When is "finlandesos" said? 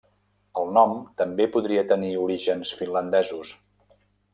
2.83-3.57